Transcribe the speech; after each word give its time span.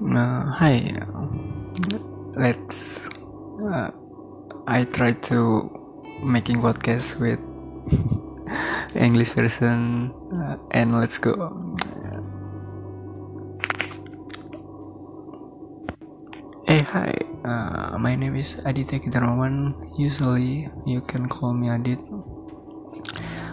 Uh, 0.00 0.48
hi, 0.48 0.80
let's. 2.32 3.04
Uh, 3.60 3.92
I 4.64 4.88
try 4.88 5.12
to 5.28 5.68
making 6.24 6.64
podcast 6.64 7.20
with 7.20 7.36
English 8.96 9.36
version, 9.36 10.08
uh, 10.32 10.56
and 10.72 10.96
let's 10.96 11.20
go. 11.20 11.36
Hey, 16.64 16.80
hi. 16.80 17.12
Uh, 17.44 18.00
my 18.00 18.16
name 18.16 18.40
is 18.40 18.56
Aditya 18.64 19.04
Kidarmawan. 19.04 19.76
Usually, 20.00 20.72
you 20.88 21.04
can 21.04 21.28
call 21.28 21.52
me 21.52 21.68
Adit. 21.68 22.00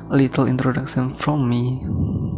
Little 0.08 0.48
introduction 0.48 1.12
from 1.12 1.44
me. 1.44 1.84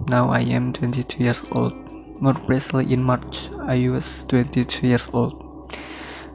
Now 0.10 0.34
I 0.34 0.42
am 0.50 0.74
22 0.74 1.30
years 1.30 1.46
old. 1.54 1.89
More 2.20 2.34
precisely, 2.34 2.92
in 2.92 3.02
March, 3.02 3.50
I 3.64 3.88
was 3.88 4.26
22 4.28 4.88
years 4.88 5.08
old. 5.14 5.72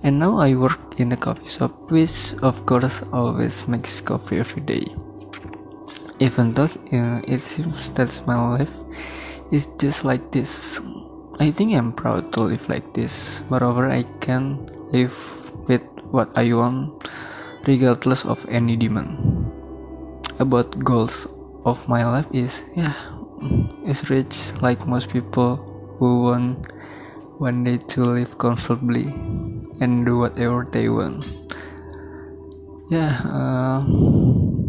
And 0.02 0.18
now 0.18 0.38
I 0.38 0.54
work 0.54 0.98
in 0.98 1.12
a 1.12 1.16
coffee 1.16 1.46
shop, 1.46 1.90
which 1.90 2.32
of 2.40 2.64
course 2.64 3.02
always 3.12 3.68
makes 3.68 4.00
coffee 4.00 4.38
every 4.38 4.62
day. 4.62 4.86
Even 6.20 6.54
though 6.54 6.72
uh, 6.92 7.20
it 7.28 7.40
seems 7.40 7.90
that 7.90 8.22
my 8.26 8.36
life 8.36 8.72
is 9.52 9.68
just 9.78 10.04
like 10.04 10.32
this, 10.32 10.80
I 11.38 11.50
think 11.50 11.74
I'm 11.74 11.92
proud 11.92 12.32
to 12.32 12.48
live 12.48 12.66
like 12.68 12.94
this. 12.94 13.42
Moreover, 13.50 13.90
I 13.90 14.04
can 14.20 14.64
live 14.90 15.12
with 15.68 15.82
what 16.10 16.32
I 16.38 16.52
want, 16.54 17.08
regardless 17.66 18.24
of 18.24 18.46
any 18.48 18.76
demand. 18.76 19.20
About 20.38 20.78
goals 20.82 21.28
of 21.66 21.86
my 21.88 22.04
life 22.08 22.28
is 22.32 22.64
yeah, 22.74 22.94
is 23.84 24.08
rich 24.08 24.52
like 24.62 24.86
most 24.86 25.10
people 25.10 25.73
who 25.98 26.30
want 26.30 26.72
one 27.38 27.64
day 27.64 27.78
to 27.78 28.00
live 28.02 28.38
comfortably 28.38 29.10
and 29.80 30.06
do 30.06 30.18
whatever 30.18 30.66
they 30.70 30.88
want. 30.88 31.26
Yeah, 32.90 33.18
uh, 33.26 33.82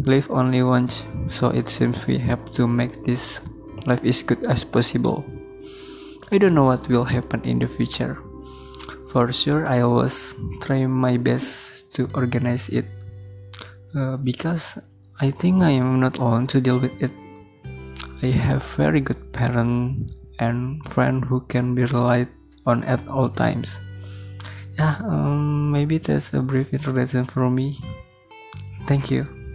live 0.08 0.30
only 0.30 0.62
once, 0.62 1.04
so 1.28 1.50
it 1.50 1.68
seems 1.68 2.06
we 2.06 2.18
have 2.18 2.42
to 2.54 2.66
make 2.66 3.04
this 3.04 3.40
life 3.86 4.04
as 4.04 4.22
good 4.22 4.42
as 4.44 4.64
possible. 4.64 5.24
I 6.32 6.38
don't 6.38 6.54
know 6.54 6.64
what 6.64 6.88
will 6.88 7.04
happen 7.04 7.44
in 7.44 7.58
the 7.58 7.68
future. 7.68 8.18
For 9.12 9.30
sure, 9.30 9.66
I 9.66 9.80
always 9.80 10.34
try 10.60 10.86
my 10.86 11.16
best 11.16 11.92
to 11.94 12.10
organize 12.14 12.68
it 12.68 12.86
uh, 13.94 14.16
because 14.16 14.78
I 15.20 15.30
think 15.30 15.62
I 15.62 15.70
am 15.70 16.00
not 16.00 16.18
alone 16.18 16.46
to 16.48 16.60
deal 16.60 16.78
with 16.78 16.92
it. 17.00 17.12
I 18.22 18.32
have 18.32 18.64
very 18.74 19.00
good 19.00 19.32
parents 19.32 20.12
and 20.38 20.86
friend 20.88 21.24
who 21.24 21.40
can 21.40 21.74
be 21.74 21.84
relied 21.84 22.28
on 22.66 22.84
at 22.84 23.06
all 23.08 23.28
times. 23.28 23.80
Yeah, 24.78 25.00
um, 25.04 25.70
maybe 25.70 25.98
that's 25.98 26.34
a 26.34 26.42
brief 26.42 26.72
introduction 26.72 27.24
for 27.24 27.48
me. 27.48 27.78
Thank 28.86 29.10
you. 29.10 29.45